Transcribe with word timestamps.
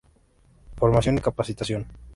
Formación 0.79 1.19
y 1.19 1.21
capacitación. 1.21 1.85